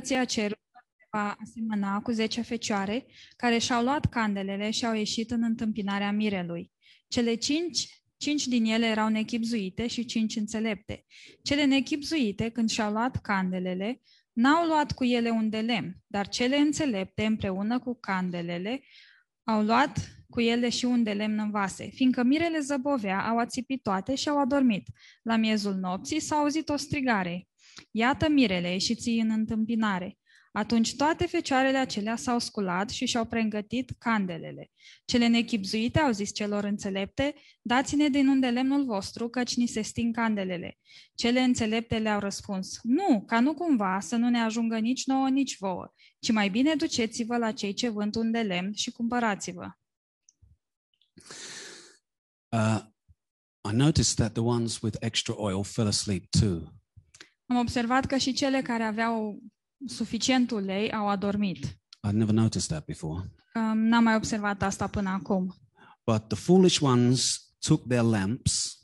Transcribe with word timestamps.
Împărăția 0.00 0.24
cerurilor 0.24 0.84
se 0.98 1.06
va 1.10 1.36
asemăna 1.40 2.00
cu 2.00 2.10
zece 2.10 2.40
fecioare 2.40 3.06
care 3.36 3.58
și-au 3.58 3.82
luat 3.82 4.06
candelele 4.06 4.70
și 4.70 4.86
au 4.86 4.94
ieșit 4.94 5.30
în 5.30 5.42
întâmpinarea 5.42 6.12
mirelui. 6.12 6.70
Cele 7.08 7.34
cinci, 7.34 8.02
cinci 8.16 8.46
din 8.46 8.64
ele 8.64 8.86
erau 8.86 9.08
nechipzuite 9.08 9.86
și 9.86 10.04
cinci 10.04 10.36
înțelepte. 10.36 11.04
Cele 11.42 11.64
nechipzuite, 11.64 12.48
când 12.48 12.70
și-au 12.70 12.92
luat 12.92 13.16
candelele, 13.16 14.00
n-au 14.32 14.66
luat 14.66 14.92
cu 14.92 15.04
ele 15.04 15.30
un 15.30 15.50
de 15.50 15.60
lemn, 15.60 15.96
dar 16.06 16.28
cele 16.28 16.56
înțelepte, 16.56 17.24
împreună 17.24 17.78
cu 17.78 17.98
candelele, 18.00 18.80
au 19.44 19.62
luat 19.62 19.98
cu 20.30 20.40
ele 20.40 20.68
și 20.68 20.84
un 20.84 21.02
de 21.02 21.12
lemn 21.12 21.38
în 21.38 21.50
vase. 21.50 21.90
Fiindcă 21.94 22.22
mirele 22.22 22.60
zăbovea, 22.60 23.28
au 23.28 23.38
ațipit 23.38 23.82
toate 23.82 24.14
și 24.14 24.28
au 24.28 24.38
adormit. 24.38 24.88
La 25.22 25.36
miezul 25.36 25.74
nopții 25.74 26.20
s-a 26.20 26.36
auzit 26.36 26.68
o 26.68 26.76
strigare. 26.76 27.49
Iată 27.90 28.28
mirele, 28.28 28.72
ieșiți 28.72 29.10
în 29.10 29.30
întâmpinare. 29.30 30.18
Atunci 30.52 30.96
toate 30.96 31.26
fecioarele 31.26 31.78
acelea 31.78 32.16
s-au 32.16 32.38
sculat 32.38 32.90
și 32.90 33.06
și-au 33.06 33.24
pregătit 33.24 33.90
candelele. 33.98 34.70
Cele 35.04 35.26
nechipzuite 35.26 35.98
au 35.98 36.12
zis 36.12 36.32
celor 36.32 36.64
înțelepte, 36.64 37.34
dați-ne 37.62 38.08
din 38.08 38.28
unde 38.28 38.48
lemnul 38.48 38.84
vostru, 38.84 39.28
căci 39.28 39.56
ni 39.56 39.66
se 39.66 39.80
sting 39.80 40.14
candelele. 40.14 40.78
Cele 41.14 41.40
înțelepte 41.40 41.98
le-au 41.98 42.20
răspuns, 42.20 42.78
nu, 42.82 43.24
ca 43.26 43.40
nu 43.40 43.54
cumva 43.54 44.00
să 44.00 44.16
nu 44.16 44.28
ne 44.28 44.40
ajungă 44.40 44.78
nici 44.78 45.06
nouă, 45.06 45.28
nici 45.28 45.56
vouă, 45.58 45.92
ci 46.18 46.30
mai 46.30 46.48
bine 46.48 46.74
duceți-vă 46.74 47.36
la 47.36 47.52
cei 47.52 47.72
ce 47.72 47.88
vând 47.88 48.16
un 48.16 48.30
de 48.30 48.40
lemn 48.40 48.72
și 48.72 48.90
cumpărați-vă. 48.90 49.70
Uh, 52.48 52.80
I 53.70 53.72
noticed 53.72 54.16
that 54.16 54.32
the 54.32 54.42
ones 54.42 54.80
with 54.80 54.96
extra 55.00 55.34
oil 55.36 55.64
fell 55.64 55.86
asleep 55.86 56.30
too. 56.30 56.79
Am 57.50 57.56
observat 57.56 58.06
că 58.06 58.16
și 58.16 58.32
cele 58.32 58.62
care 58.62 58.82
aveau 58.82 59.42
suficient 59.86 60.50
ulei 60.50 60.92
au 60.92 61.08
adormit. 61.08 61.66
I'd 62.08 62.12
never 62.12 62.34
noticed 62.34 62.68
that 62.68 62.84
before. 62.84 63.30
Um, 63.54 63.78
N-am 63.78 64.02
mai 64.02 64.14
observat 64.14 64.62
asta 64.62 64.86
până 64.86 65.08
acum. 65.08 65.54
But 66.04 66.28
the 66.28 66.36
foolish 66.36 66.80
ones 66.80 67.40
took 67.58 67.86
their 67.88 68.02
lamps. 68.02 68.78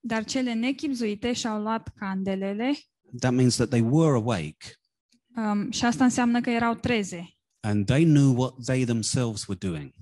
Dar 0.00 0.24
cele 0.24 0.52
nechipzuite 0.52 1.32
și-au 1.32 1.60
luat 1.62 1.92
candelele 1.96 2.78
That 3.18 3.32
means 3.32 3.54
that 3.56 3.68
they 3.68 3.80
were 3.80 4.14
awake 4.16 4.56
um, 5.36 5.70
și 5.70 5.84
asta 5.84 6.04
înseamnă 6.04 6.40
că 6.40 6.50
erau 6.50 6.74
treze. 6.74 7.34
and 7.60 7.86
they 7.86 8.04
knew 8.04 8.34
what 8.36 8.54
they 8.64 8.84
themselves 8.84 9.46
were 9.46 9.68
doing. 9.68 9.92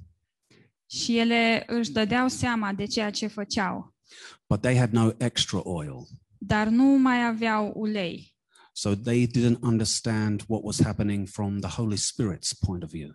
Și 0.91 1.19
ele 1.19 1.65
își 1.67 1.91
dădeau 1.91 2.29
seama 2.29 2.73
de 2.73 2.85
ceea 2.87 3.11
ce 3.11 3.27
făceau, 3.27 3.95
But 4.49 4.61
they 4.61 4.77
had 4.77 4.91
no 4.93 5.11
extra 5.17 5.61
oil. 5.65 5.95
Dar 6.39 6.69
nu 6.69 6.85
mai 6.85 7.25
aveau 7.27 7.73
ulei. 7.77 8.37
So 8.73 8.95
they 8.95 9.27
didn't 9.27 9.59
understand 9.63 10.43
what 10.47 10.63
was 10.65 10.83
happening 10.83 11.29
from 11.29 11.59
the 11.59 11.71
Holy 11.71 11.97
Spirit's 11.97 12.53
point 12.67 12.83
of 12.83 12.91
view. 12.91 13.11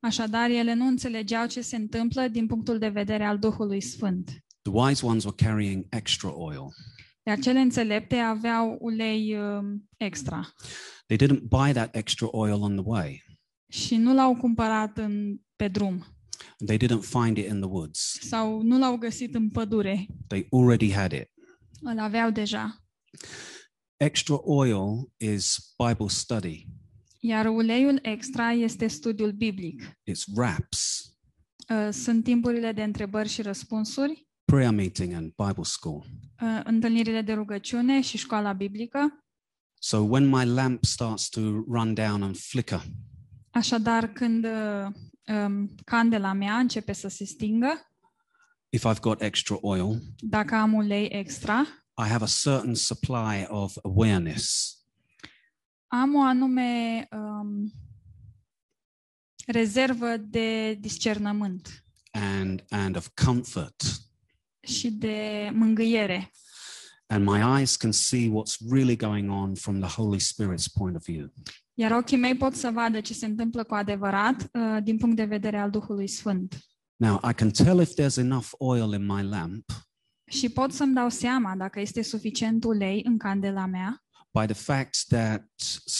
Așadar, 0.00 0.50
ele 0.50 0.74
nu 0.74 0.86
înțelegeau 0.86 1.46
ce 1.46 1.60
se 1.60 1.76
întâmplă 1.76 2.28
din 2.28 2.46
punctul 2.46 2.78
de 2.78 2.88
vedere 2.88 3.24
al 3.24 3.38
Duhului 3.38 3.80
Sfânt. 3.80 4.30
The 4.62 4.72
wise 4.74 5.06
ones 5.06 5.24
were 5.24 5.36
carrying 5.44 5.86
extra 5.90 6.32
oil. 6.34 6.66
Iar 7.26 7.38
cele 7.38 7.58
înțelepte 7.58 8.16
aveau 8.16 8.76
ulei 8.80 9.36
um, 9.36 9.88
extra 9.96 10.52
They 11.06 11.16
didn't 11.28 11.40
buy 11.42 11.72
that 11.72 11.96
extra 11.96 12.28
oil 12.30 12.62
on 12.62 12.72
the 12.76 12.84
way. 12.86 13.22
și 13.68 13.96
nu 13.96 14.14
l-au 14.14 14.36
cumpărat 14.36 14.98
în, 14.98 15.36
pe 15.56 15.68
drum 15.68 16.04
They 16.66 16.76
didn't 16.76 17.02
find 17.02 17.36
it 17.36 17.46
in 17.48 17.60
the 17.60 17.68
woods. 17.70 18.18
sau 18.20 18.62
nu 18.62 18.78
l-au 18.78 18.96
găsit 18.96 19.34
în 19.34 19.50
pădure. 19.50 20.06
They 20.26 20.46
already 20.50 20.92
had 20.92 21.12
it. 21.12 21.30
Îl 21.82 21.98
aveau 21.98 22.30
deja. 22.30 22.76
Extra 23.96 24.34
oil 24.42 25.12
is 25.16 25.74
Bible 25.88 26.08
study. 26.08 26.66
Iar 27.20 27.46
uleiul 27.46 27.98
extra 28.02 28.50
este 28.52 28.86
studiul 28.86 29.32
biblic. 29.32 29.82
It's 30.10 30.24
wraps, 30.34 31.06
Uh, 31.68 31.88
Sunt 31.92 32.24
timpurile 32.24 32.72
de 32.72 32.82
întrebări 32.82 33.28
și 33.28 33.42
răspunsuri, 33.42 34.28
prayer 34.44 34.70
meeting 34.72 35.12
and 35.12 35.32
Bible 35.46 35.62
school. 35.62 36.04
uh, 36.42 36.60
întâlnirile 36.64 37.20
de 37.22 37.32
rugăciune 37.32 38.00
și 38.00 38.16
școala 38.18 38.52
biblică. 38.52 39.24
So 39.80 39.96
when 39.98 40.26
my 40.28 40.44
lamp 40.44 40.84
starts 40.84 41.28
to 41.28 41.40
run 41.68 41.94
down 41.94 42.22
and 42.22 42.36
flicker, 42.36 42.82
Așadar, 43.50 44.06
când 44.12 44.44
uh, 44.44 44.86
um, 45.26 45.74
candela 45.84 46.32
mea 46.32 46.54
începe 46.58 46.92
să 46.92 47.08
se 47.08 47.24
stingă, 47.24 47.90
if 48.68 48.86
I've 48.86 49.00
got 49.00 49.20
extra 49.22 49.56
oil, 49.60 50.00
dacă 50.18 50.54
am 50.54 50.72
ulei 50.72 51.06
extra, 51.06 51.66
I 51.98 52.08
have 52.08 52.24
a 52.24 52.28
certain 52.28 52.74
supply 52.74 53.46
of 53.48 53.76
awareness. 53.82 54.76
am 55.86 56.14
o 56.14 56.20
anume 56.22 57.08
um, 57.10 57.72
rezervă 59.46 60.16
de 60.16 60.74
discernământ 60.74 61.84
and 62.10 62.64
and 62.68 62.96
of 62.96 63.08
comfort 63.24 63.82
și 64.60 64.90
de 64.90 65.50
mângâiere. 65.52 66.30
and 67.06 67.24
my 67.26 67.58
eyes 67.58 67.76
can 67.76 67.92
see 67.92 68.28
what's 68.30 68.70
really 68.70 68.96
going 68.96 69.30
on 69.30 69.54
from 69.54 69.80
the 69.80 69.88
holy 70.00 70.18
spirit's 70.20 70.68
point 70.74 70.96
of 70.96 71.04
view 71.04 71.32
Iar 71.74 71.90
ochii 71.90 72.16
mei 72.16 72.36
pot 72.36 72.54
să 72.54 72.70
vadă 72.70 73.00
ce 73.00 73.14
se 73.14 73.26
întâmplă 73.26 73.64
cu 73.64 73.74
adevărat 73.74 74.48
uh, 74.52 74.78
din 74.82 74.96
punct 74.98 75.16
de 75.16 75.24
vedere 75.24 75.58
al 75.58 75.70
Duhului 75.70 76.06
Sfânt. 76.08 76.58
now 76.96 77.20
i 77.30 77.32
can 77.34 77.50
tell 77.50 77.80
if 77.80 77.92
there's 78.00 78.16
enough 78.16 78.48
oil 78.58 78.92
in 78.92 79.06
my 79.06 79.22
lamp 79.22 79.64
Și 80.32 80.48
pot 80.48 80.72
să-mi 80.72 80.94
dau 80.94 81.08
seama 81.08 81.56
dacă 81.56 81.80
este 81.80 82.02
suficient 82.02 82.64
ulei 82.64 83.02
în 83.04 83.18
candela 83.18 83.66
mea? 83.66 84.04
By 84.30 84.44
the 84.52 84.62
fact 84.62 85.06
that 85.08 85.44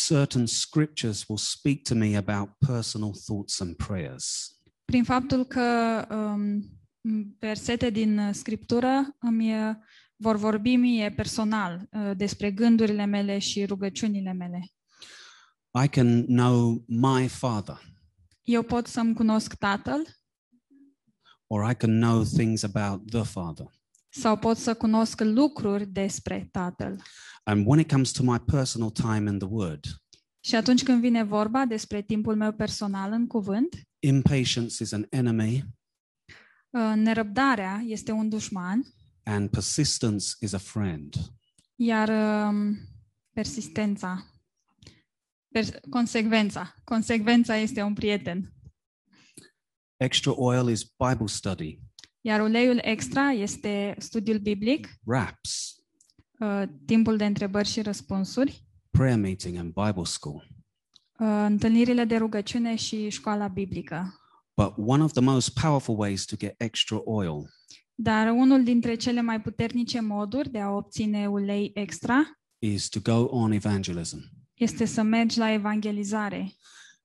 certain 0.07 0.47
scriptures 0.47 1.29
will 1.29 1.39
speak 1.39 1.83
to 1.83 1.95
me 1.95 2.17
about 2.17 2.49
personal 2.67 3.13
thoughts 3.27 3.61
and 3.61 3.77
prayers. 3.77 4.57
Prin 4.85 5.05
faptul 5.05 5.45
că 5.45 6.07
um, 6.11 6.63
versete 7.39 7.91
din 7.91 8.19
uh, 8.19 8.35
Scriptură 8.35 9.17
îmi 9.19 9.69
uh, 9.69 9.75
vor 10.17 10.37
vorbi 10.37 10.77
mie 10.77 11.11
personal 11.11 11.89
uh, 11.91 12.11
despre 12.17 12.51
gândurile 12.51 13.05
mele 13.05 13.39
și 13.39 13.65
rugăciunile 13.65 14.33
mele. 14.33 14.61
i 15.85 15.89
can 15.89 16.25
know 16.25 16.85
my 16.87 17.29
father. 17.29 17.81
Eu 18.43 18.63
pot 18.63 18.87
să-mi 18.87 19.15
cunosc 19.15 19.55
Tatăl? 19.55 20.07
Or 21.47 21.71
i 21.71 21.75
can 21.75 21.99
know 21.99 22.23
things 22.23 22.63
about 22.63 23.11
the 23.11 23.23
father 23.23 23.81
sau 24.15 24.37
pot 24.39 24.57
să 24.57 24.75
cunosc 24.75 25.21
lucruri 25.21 25.87
despre 25.87 26.49
Tatăl. 26.51 27.03
and 27.45 27.67
when 27.67 27.79
it 27.81 27.91
comes 27.91 28.11
to 28.11 28.23
my 28.23 28.39
personal 28.39 28.91
time 28.91 29.31
in 29.31 29.39
the 29.39 29.49
word 29.51 29.85
Și 30.45 30.55
atunci 30.55 30.83
când 30.83 31.01
vine 31.01 31.23
vorba 31.23 31.65
despre 31.65 32.03
timpul 32.03 32.37
meu 32.37 32.53
personal 32.53 33.13
în 33.13 33.27
cuvânt, 33.27 33.77
impatience 33.99 34.83
is 34.83 34.93
an 34.93 35.07
enemy 35.11 35.65
uh, 36.71 36.93
nerăbdarea 36.95 37.83
este 37.87 38.13
un 38.13 38.29
dușman, 38.29 38.85
and 39.25 39.51
persistence 39.51 40.27
is 40.41 40.53
a 40.53 40.59
friend 40.59 41.15
iar 41.75 42.09
um, 42.49 42.77
persistența, 43.35 44.27
per- 45.49 45.81
consecvența, 45.91 46.75
consecvența 46.85 47.57
este 47.57 47.83
un 47.83 47.95
prieten. 47.95 48.53
extra 49.97 50.33
oil 50.35 50.69
is 50.71 50.83
bible 50.83 51.27
study 51.27 51.81
Iar 52.25 52.41
uleiul 52.41 52.79
extra 52.83 53.31
este 53.31 53.95
studiul 53.99 54.39
biblic, 54.39 54.89
wraps 55.05 55.75
uh, 56.39 56.63
timpul 56.87 57.17
de 57.17 57.25
întrebări 57.25 57.69
și 57.69 57.83
răspunsuri, 57.83 58.65
prayer 58.91 59.19
meeting 59.19 59.57
and 59.57 59.73
bible 59.73 60.05
school 60.05 60.47
uh, 61.19 61.45
întâlnirile 61.47 62.05
de 62.05 62.17
rugăciune 62.17 62.75
și 62.75 63.09
școala 63.09 63.49
biblică. 63.49 64.15
But 64.55 64.75
one 64.77 65.03
of 65.03 65.13
the 65.13 65.23
most 65.23 65.61
powerful 65.61 65.99
ways 65.99 66.25
to 66.25 66.37
get 66.37 66.55
extra 66.59 67.01
oil 67.05 67.45
Dar 67.95 68.31
unul 68.31 68.65
dintre 68.65 68.95
cele 68.95 69.21
mai 69.21 69.41
puternice 69.41 70.01
moduri 70.01 70.51
de 70.51 70.59
a 70.61 70.71
obține 70.71 71.29
ulei 71.29 71.71
extra 71.75 72.23
is 72.59 72.89
to 72.89 73.01
go 73.03 73.25
on 73.25 73.53
evangelism. 73.53 74.19
este 74.55 74.85
să 74.85 75.03
mergi 75.03 75.39
la 75.39 75.53
evangelizare. 75.53 76.53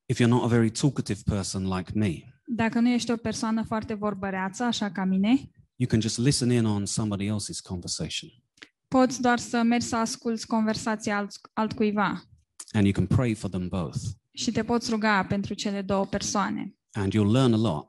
If 0.05 0.19
you're 0.19 0.29
not 0.29 0.43
a 0.43 0.47
very 0.47 0.69
talkative 0.69 1.19
person 1.25 1.75
like 1.75 1.91
me, 1.95 2.36
Dacă 2.49 2.79
nu 2.79 2.89
ești 2.89 3.11
o 3.11 3.15
persoană 3.15 3.63
foarte 3.63 3.93
vorbăreață, 3.93 4.63
așa 4.63 4.91
ca 4.91 5.03
mine, 5.03 5.29
you 5.75 5.87
can 5.89 6.01
just 6.01 6.17
listen 6.17 6.51
in 6.51 6.65
on 6.65 6.85
somebody 6.85 7.25
else's 7.25 7.61
conversation. 7.63 8.29
poți 8.87 9.21
doar 9.21 9.39
să 9.39 9.61
mergi 9.63 9.85
să 9.85 9.95
asculți 9.95 10.47
conversația 10.47 11.17
alt, 11.17 11.31
altcuiva. 11.53 12.23
And 12.71 12.83
you 12.83 12.93
can 12.93 13.05
pray 13.05 13.33
for 13.33 13.49
them 13.49 13.67
both. 13.67 13.97
Și 14.33 14.51
te 14.51 14.63
poți 14.63 14.89
ruga 14.89 15.25
pentru 15.25 15.53
cele 15.53 15.81
două 15.81 16.05
persoane. 16.05 16.75
And 16.91 17.13
you'll 17.13 17.31
learn 17.31 17.53
a 17.53 17.57
lot. 17.57 17.87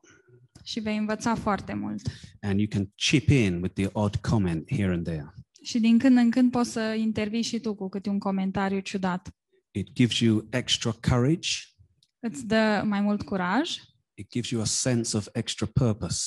Și 0.63 0.81
vei 0.81 0.97
învăța 0.97 1.35
foarte 1.35 1.75
mult. 1.75 2.01
and 2.41 2.59
you 2.59 2.69
can 2.69 2.93
chip 2.95 3.29
in 3.29 3.55
with 3.63 3.75
the 3.75 3.89
odd 3.93 4.17
comment 4.17 4.71
here 4.73 4.93
and 4.93 5.05
there. 5.05 5.35
Și 5.63 5.79
din 5.81 5.99
când 5.99 6.17
în 6.17 6.31
când 6.31 6.51
poți 6.51 6.71
să 6.71 6.81
intervii 6.99 7.43
și 7.43 7.59
tu 7.61 7.75
cu 7.75 7.89
câte 7.89 8.09
un 8.09 8.19
comentariu 8.19 8.81
ciudat. 8.81 9.29
It 9.71 9.93
gives 9.93 10.19
you 10.19 10.47
extra 10.51 10.91
courage, 11.09 11.49
Îți 12.21 12.47
dă 12.47 12.83
mai 12.87 13.01
mult 13.01 13.23
curaj 13.23 13.71
it 14.19 14.31
gives 14.31 14.51
you 14.51 14.61
a 14.61 14.65
sense 14.65 15.17
of 15.17 15.29
extra 15.33 15.67
purpose, 15.67 16.23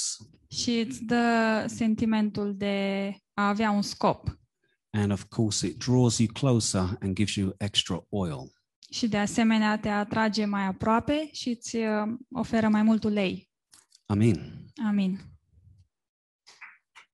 și 0.47 0.71
îți 0.79 1.03
dă 1.03 1.65
sentimentul 1.67 2.55
de 2.57 3.15
a 3.33 3.47
avea 3.47 3.71
un 3.71 3.81
scop. 3.81 4.39
and 4.93 5.11
of 5.11 5.23
course, 5.23 5.67
it 5.67 5.77
draws 5.77 6.17
you 6.17 6.27
closer 6.33 6.97
and 6.99 7.15
gives 7.15 7.35
you 7.35 7.53
extra 7.57 8.05
oil. 8.09 8.51
Și 8.89 9.07
de 9.07 9.17
asemenea 9.17 9.79
te 9.79 9.89
atrage 9.89 10.45
mai 10.45 10.65
aproape 10.65 11.29
și 11.31 11.49
îți 11.49 11.75
uh, 11.75 12.13
oferă 12.31 12.67
mai 12.67 12.83
mult 12.83 13.03
ulei. 13.03 13.49
Amen. 14.05 14.65
Amin. 14.87 15.30